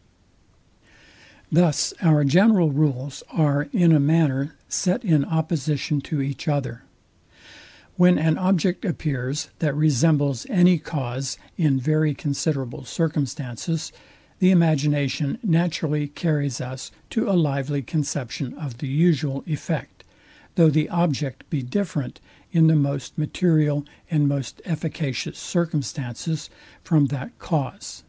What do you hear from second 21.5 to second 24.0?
be different in the most material